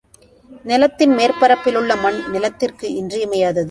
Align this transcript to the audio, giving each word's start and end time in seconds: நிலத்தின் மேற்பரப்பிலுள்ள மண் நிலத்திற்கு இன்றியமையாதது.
நிலத்தின் 0.63 1.13
மேற்பரப்பிலுள்ள 1.17 1.91
மண் 2.01 2.19
நிலத்திற்கு 2.29 2.87
இன்றியமையாதது. 2.95 3.59